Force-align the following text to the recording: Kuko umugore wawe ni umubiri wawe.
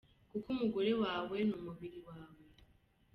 Kuko 0.31 0.47
umugore 0.55 0.91
wawe 1.03 1.37
ni 1.47 1.53
umubiri 1.57 1.99
wawe. 2.07 2.43